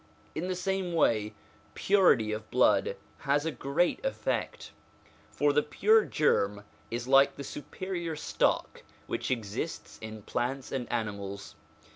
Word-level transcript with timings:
In 0.33 0.47
the 0.47 0.55
same 0.55 0.93
way, 0.93 1.35
purity 1.75 2.31
of 2.31 2.49
blood 2.49 2.95
has 3.19 3.45
a 3.45 3.51
great 3.51 4.03
effect; 4.03 4.71
for 5.29 5.53
the 5.53 5.61
pure 5.61 6.05
germ 6.05 6.63
is 6.89 7.07
like 7.07 7.35
the 7.35 7.43
superior 7.43 8.15
stock 8.15 8.81
which 9.05 9.29
exists 9.29 9.99
in 10.01 10.23
plants 10.23 10.71
and 10.71 10.91
animals. 10.91 11.53